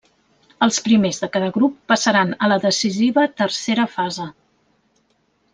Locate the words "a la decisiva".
2.45-3.29